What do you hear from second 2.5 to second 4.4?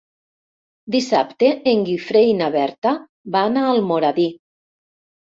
Berta van a Almoradí.